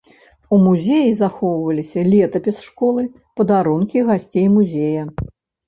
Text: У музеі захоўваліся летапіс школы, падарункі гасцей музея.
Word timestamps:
У 0.55 0.57
музеі 0.67 1.11
захоўваліся 1.21 1.99
летапіс 2.11 2.57
школы, 2.71 3.07
падарункі 3.39 4.05
гасцей 4.11 4.51
музея. 4.59 5.03